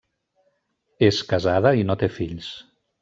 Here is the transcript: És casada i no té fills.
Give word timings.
És 1.09 1.19
casada 1.33 1.75
i 1.81 1.85
no 1.91 1.97
té 2.05 2.11
fills. 2.17 2.49